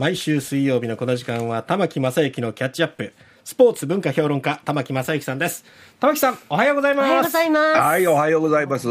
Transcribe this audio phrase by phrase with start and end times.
[0.00, 3.12] 毎週水曜日のこの時間は玉木正之のキャッチアップ。
[3.44, 5.62] スポーツ文化評論家玉木正之さんです。
[6.00, 7.04] 玉木さんおはようございます。
[7.04, 7.78] おはようございます。
[7.78, 8.88] はいおはようございます。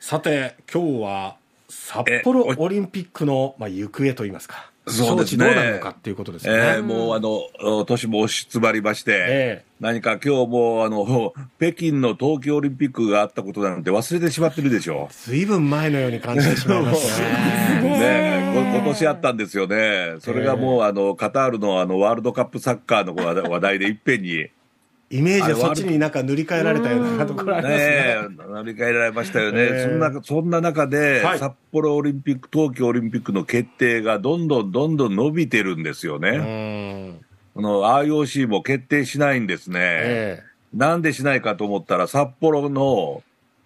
[0.00, 1.36] さて今日は
[1.68, 5.46] 札幌オリンピックの、まあ、行方といいますかそうですね。
[5.46, 15.08] どうなるのかっていうことですよね、えー、もうあの年も押し詰まりまして、えー何か今日もあの 北京の冬季オリンピックがあったことなんて忘れてしまってるでしょ。
[15.10, 24.48] ずいぶん前のように感じてしまいましたね ねこ今年あったんですよね、それがもうあのカタールのあのワールドカップサッカーの話題話題でいっぺんに、
[25.08, 27.84] イメージはそっちになんか塗り替えられたようなところありますね。
[27.84, 29.82] ね、乗り換えられましたよね、えー。
[29.84, 31.38] そんなそんな中で、はい。
[31.38, 37.20] 札幌オリンピック、冬季オリンピックの決定がどんどんどんどん伸びてるんですようね、ん。
[37.54, 39.78] この IOC も決定しないんですね。
[39.80, 40.42] え
[40.74, 43.22] なんでしないかと思ったら、札幌の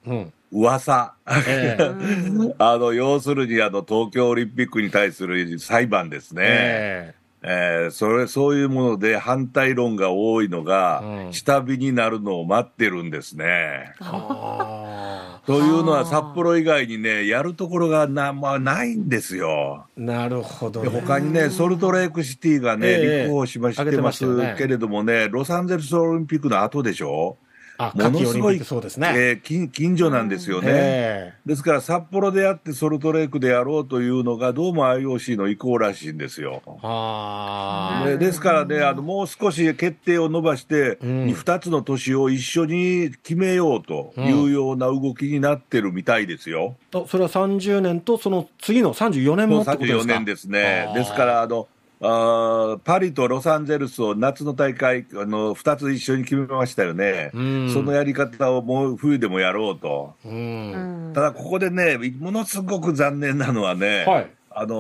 [0.07, 0.33] えうん。
[0.53, 2.55] 噂、ええ。
[2.59, 11.33] あの要するにあの東京オリンピックに対する裁判ですね、ええーそれそういうもので反対論が多いのが、うん。
[11.33, 13.95] 下火になるのを待ってるんですね。
[15.47, 19.87] というのは、札幌以外にね、やるところがな,、まあ、ないんですよ。
[19.97, 23.19] なるほど、ね、で他にね、ソルトレークシティがね、ええ。
[23.23, 24.25] 立候補しましてます
[24.57, 27.50] けれどもね、ロサンゼルスオリンピックの後でしょ、あ
[27.95, 30.69] ものすごいそうですね、えー近近所なんですよね。
[30.71, 36.63] えですから、札幌であってソルトレークでやろうというのが、どうも IOC の意向らしいんですよ。
[36.67, 41.25] えはあでですからね、あのもう少し決定を伸ばして、うん。
[41.31, 46.77] 2つの都市を一緒に決めようというような動きになってるみたいですよ。
[46.91, 50.93] とそれは30年とその次の34年もってことです34か年ですね。
[50.95, 51.69] ですからあの
[52.03, 57.71] あーパリとロサンゼルスを夏の大会あの2つ一緒に決めましたよね、うん。
[57.73, 64.31] そのやり方をもう冬でもやろうと、うん、ただここでね、ものすごく残念なのはね、はい。
[64.53, 64.75] あの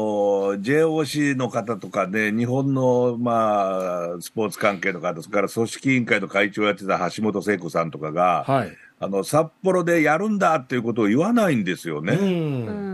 [0.56, 8.76] JOC の方とかね、日本の、まあ、スポーツ関係の方、それから組織委員会の会長をやってた橋本聖子さんとかが、はい。
[9.02, 12.14] あの札幌でやるんだっていうことを言わないんですよね。
[12.14, 12.66] うん。
[12.66, 12.89] うん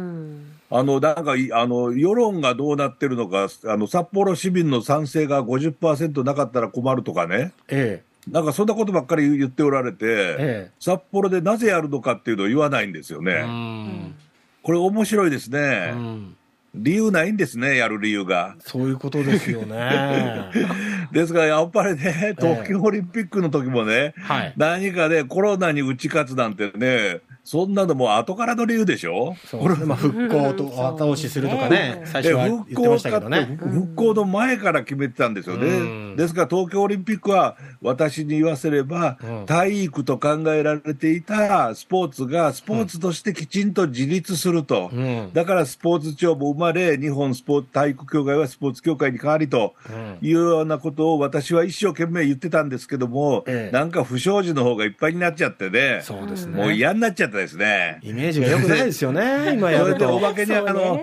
[0.70, 10.36] あの、なんかい、あの、世論がどうなってるのか、あの、札幌市民の賛成が50%なかったら困るとかね、えなんかそんなことばっかり言っておられて、え
[10.68, 10.70] え。
[10.80, 13.32] 札幌でなぜやるのかっていうのを言わないんですよえね。
[13.44, 14.14] うん。
[14.62, 15.92] これ面白いですうね。
[15.92, 16.36] ん。
[16.74, 18.56] 理由ないんですね、やる理由が。
[18.58, 20.50] そういうことですよね。
[21.12, 24.52] ですから、やっぱりね、東京オリンピックの時もね、はい。
[24.56, 29.36] 何かね、コロナに打ち勝つなんてね、そんなのもう後からの理由でしょ？
[29.46, 33.56] そうですね、まあ、復興と後押しするとかね、最初では言ってま復興したけどね。
[33.58, 35.70] 復復興の前から決めてたんですよね、う
[36.14, 36.16] ん。
[36.16, 39.46] ですから東京オリンピックは私に言わせれば、うん。
[39.46, 45.30] 体育と考えられていたスポーツがスポーツとしてきちんと自立すると、うん。
[45.32, 50.18] だからスポーツ庁も生まれ、日本スポーツ体育協会はスポーツ協会に変わりとうん。
[50.26, 56.56] いうようなことを私は一生懸命言ってたんですけども、ええなんか不祥事の方がいっぱいになっちゃってね、そうですね。
[56.56, 58.00] もう嫌になっちゃったですね。
[58.02, 60.06] イメージが良くないですよね、 今やそれると。
[60.06, 61.00] でおまけにあの、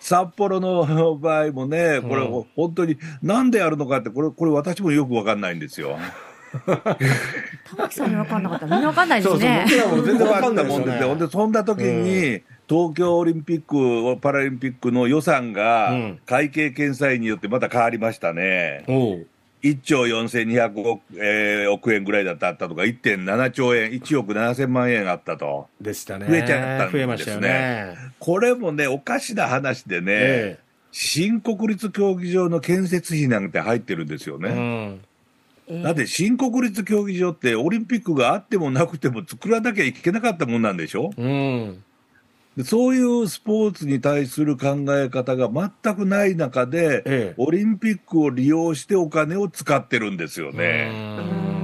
[0.00, 5.98] 札幌の場合もね、これ、うん本当になんでやるのかって、これ、これ私もよくわかんないんですよ。
[6.66, 11.08] 玉木さんに分かんなかったらみんな分かんないでそうそう、すね僕らも全然わかんないもんですよ。
[11.08, 11.26] ほんね。
[11.26, 18.84] で、そんな時に、東京オリンピック、パラリンピックの予算がうん会計検査院によってまた変わりましたね。
[18.88, 19.26] おう
[19.62, 25.68] 1兆4200億,、えー億円ぐらいだったとか、1.7兆円、1億7000万円あったと。
[25.80, 26.26] でしたね。
[26.28, 27.94] 増えちゃったんですね増えましたよね。
[28.18, 30.58] これもね、おかしな話でね、え
[30.92, 34.46] 新国立競技場の建設費なんて入ってるんですよえ。
[34.46, 34.86] うね。
[34.88, 35.00] ん。
[35.68, 41.10] えだって新国立競技場ってオリンピックがあってもなくても作らなきゃいけなかったもんなんでしょ？
[41.16, 41.82] うん。
[42.56, 50.90] でそういうスポーツに対する考え方が全くない中で、ええオリンピックを利用してお金を使ってるんですよね。
[51.30, 51.56] うん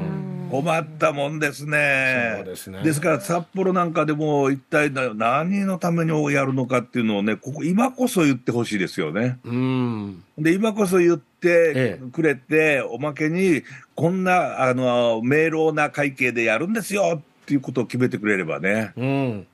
[0.53, 2.43] 困ったもんですね。
[2.45, 9.39] ですねですから札幌なんかでも一体な何のためにやるのかっていうのをね、ここ今こそ言ってほしいですよね。
[9.45, 10.23] うん。
[10.37, 13.63] で、今こそ言ってええくれて、おまけに、
[13.95, 18.93] こんな、あの、明朗な会計でやるんですよっていうことを決めてくれればね。
[18.99, 19.47] うん。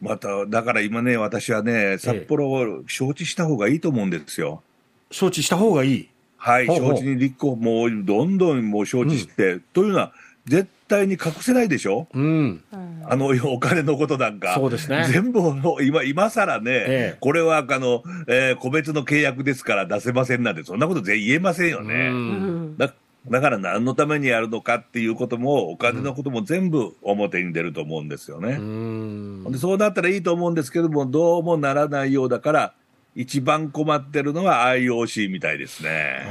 [0.00, 4.62] また、だから今ね、私はね、札幌を承知した方がいいと思うんですよ。
[5.10, 6.08] 承知した方がいい？
[6.36, 6.96] はい、ほうほう。
[6.96, 10.12] 承知に立候補、もうどんどんもう承知して、というのは、
[10.46, 12.06] 絶対に隠せないでしょ？
[12.12, 12.62] うん。
[12.70, 13.02] うん。
[13.06, 15.06] あのお金のことなんか、そうですね。
[15.10, 15.40] 全部
[15.82, 17.16] 今今更ね、ええ。
[17.20, 21.94] これはあの、えー個別の契約ですから出せませんなんて、そんなこと全然言えませんよね。
[22.08, 22.76] うん。
[22.76, 22.92] だ
[23.28, 28.56] だから何のためにやるのかっていうことも、お金のことも全部表に出ると思うんですよね。
[28.60, 32.74] うんでそうなったらいいと思うんですけども、どうもならないようだから、
[33.14, 36.26] 一番困ってるのは IOC みたいですね。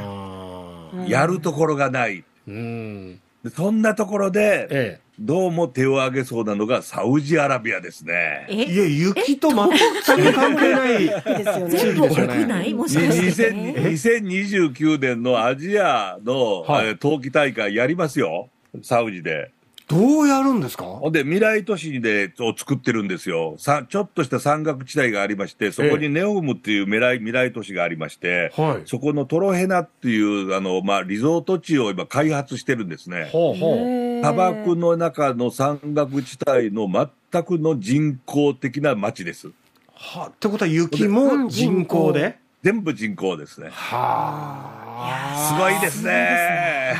[1.08, 2.24] やるところがない。
[2.48, 3.20] うん。
[3.44, 8.48] でそんなところで、えどうも手を挙げそうなのがサウジアラビアですね。
[8.50, 8.56] え？
[8.56, 11.08] いえや、雪と全く関係ない。
[11.08, 11.80] ですよね。
[11.80, 12.74] 地域ですよね国内？
[12.74, 13.74] もしにかして、2000ね。
[13.90, 18.50] 2029年のアジアの、はいえー冬季大会やりますよ。
[18.82, 19.53] サウジで。
[19.88, 20.86] どうやるんですか？
[20.86, 23.56] ほんで、未来都市で、を作ってるんですよ。
[23.58, 28.88] さ、ちょっとした山岳地帯がありまして、そこにネオムっていう未来、未来都市がありまして、はい。
[28.88, 33.30] そこのトロヘナっていう、あの、まあ、リゾート地を今開発してるんですね。
[33.32, 33.78] ほうほう。
[34.22, 36.88] 砂漠の中の山岳地帯の
[37.32, 39.50] 全くの人工的な街です。
[39.96, 42.38] はってことは雪も人工で？
[42.62, 43.70] 全部人工ですね。
[43.72, 45.54] はあ。
[45.58, 46.96] すごいですね。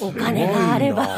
[0.00, 1.08] お金があれば。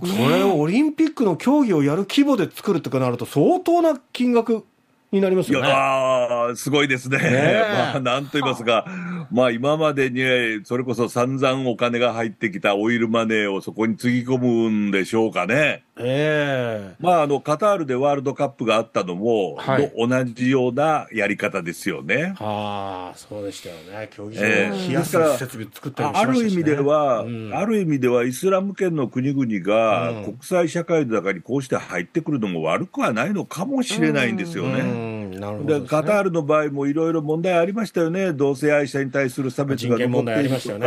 [0.00, 4.64] これをオリンピックの競技をやる規模で作るとかなると相当な金額
[5.12, 5.72] になりますいやよね。
[6.52, 7.18] ーすごいですね。
[7.20, 7.62] え
[7.92, 8.86] まあ、なんと言いますか、
[9.30, 15.84] まあ、今までに、それこそ散々お金が入ってきたオイルマネーをそこにつぎ込むんでしょうかね。
[16.04, 16.96] ええ。
[17.00, 19.90] まあ、あの、カタールでワールドカップがあったのも、はい。
[19.90, 22.34] と同じようなやり方ですよね。
[22.38, 24.08] はあ、そうでしたよね。
[24.12, 27.50] 競技場えをえ冷やす設備作ったりもしあましね、る意味では、うん。
[27.54, 30.24] ある意味ではイスラム圏の国々がうん。
[30.24, 34.70] 国際社会の中にこうして入ってくるのも悪くはないのかもしれないんですよね。
[34.70, 34.76] うん。
[34.76, 35.11] なるほど
[35.64, 40.86] でカタールの場合もいろいろ問題ありましたよね、同性愛者に対する差別が残っているとか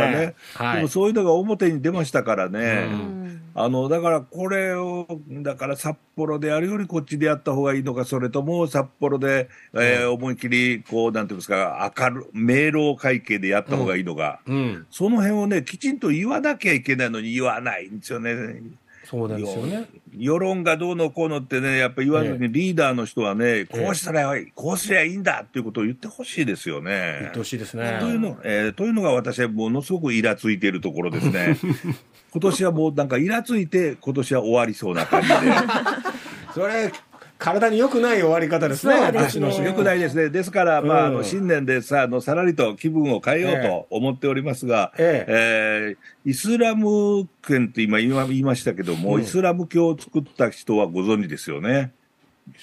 [0.54, 0.76] はい。
[0.76, 3.26] でもそういうのが表に出ましたからね、うん
[3.58, 18.60] あのだからこれを、だから札幌でやるよりこっちでやった方がいいのか、それとも札幌で、えー思いっきりこう、なんていうんですか、明る明朗会計でやった方がいいのか、うん、その辺をね、きちんと言わなきゃいけないのに言わないんですよね。
[19.08, 19.86] そうですよね。
[20.16, 27.38] 世論がどうのこうのってね、やっぱ言わずにリーダーの人はね、こうしたらいい、こうすりゃいいんだっていうことを言ってほしいですよ言ねって。
[27.38, 27.98] ほしいですね。
[28.00, 31.56] というの、えーというのが私はものすごくイラついているところですね。
[32.32, 35.34] 今年はもうなんかイラついて、今年は終わりそうな感じで。
[36.52, 36.90] それ、
[37.38, 38.94] 体に良くない終わり方ですね。
[38.96, 39.26] そうですね。
[39.26, 40.30] 足の仕よくないですね。
[40.30, 45.96] ですから、まあ、あうんの、新年でさ、あの、さらりと気分を変えようと思っておりますが、ええ。
[46.26, 49.22] ーイスラム圏って今今言いましたけども、うん。
[49.22, 51.92] イスラム教を作った人はご存知ですよね。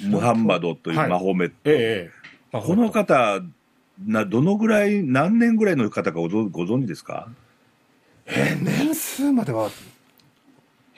[0.01, 1.09] ムハンマドというはい。
[1.09, 1.55] マホメット。
[1.65, 3.41] ええこの方、
[4.05, 7.27] な、どのぐらい、何年ぐらいの方かご存ご存知ですか？
[8.25, 9.69] えー年数までは、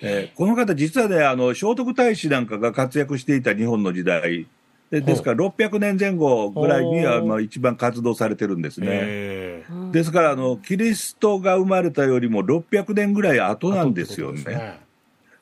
[0.02, 4.48] えーこの方、実はね、あの、聖徳太子なんかが活躍していた日本の時代、
[4.92, 8.88] でですから600年前後ぐらいにあの一番活動されてるんですね。
[8.90, 14.44] ええですからあの、キリストが生まれたよりも600年ぐらい後なんですよね。
[14.44, 14.80] とね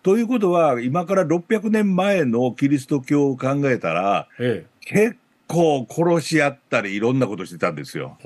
[0.03, 5.17] ということは、今から600年前のキリスト教を考えたら、え結
[5.47, 8.17] 構殺し合ったりいろんなことしてたんですよ。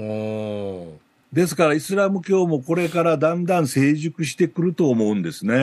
[1.32, 5.56] ですからイスラム教もこれからだんだん成熟してくると思うんですうね。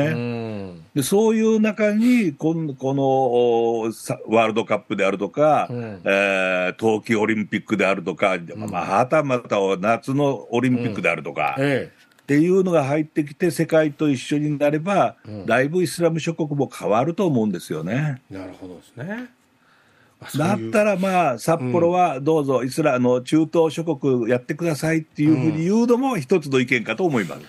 [0.94, 3.92] んでそういう中にこん、この
[4.34, 11.90] ワールドカップであるとか、うんえー冬季オリンピックであるとか、まあ、はたまた夏のオリンピックであるとか、え
[12.22, 18.22] っていうのが入ってきて世界と一緒になれば、うんだいぶイスラム諸国も変わると思うんですよね。
[18.30, 19.28] えなるほどですね。
[20.36, 27.42] だったらまあ、札幌はどうぞイスラあの中東諸国やってくださいっていうふうに言うのも一つの意見かと思います。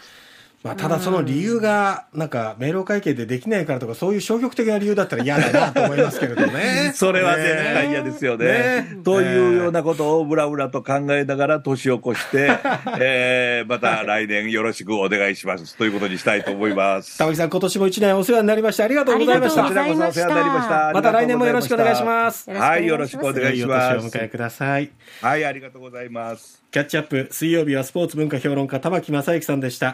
[0.66, 6.92] まあ、ただその理由が、なんか、明朗会計でできないからとか、そういう消極的な理由だったら嫌だなと思いますけれどね。
[6.98, 8.46] それはね絶対嫌ですよね。
[8.48, 12.50] ねというようなことをぶらぶらと考えながら年を越して、
[13.00, 17.16] えーまた来年よろしくお願いします ということにしたいと思います。
[17.20, 19.66] 玉木さん、今年も一年お世話になりましてありがとうございました。
[19.68, 20.92] ありがとうございましたこちらこそお世話になりました。
[20.96, 22.50] また来年もよろしくお願いします。
[22.50, 24.02] はい、よろしくお願いしま良いお。
[24.02, 24.90] 迎えください。
[25.22, 26.66] はい、ありがとうございます。
[26.72, 29.84] キャッチアップ、水曜日はスポーツ文化評論家、玉木正之さんでした。